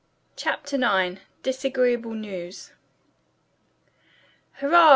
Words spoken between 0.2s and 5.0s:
CHAPTER IX DISAGREEABLE NEWS "Hurrah!"